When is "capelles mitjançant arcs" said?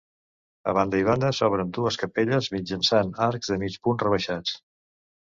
2.05-3.55